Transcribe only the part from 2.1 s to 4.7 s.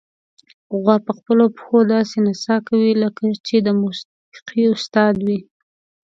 نڅا کوي، لکه چې د موسیقۍ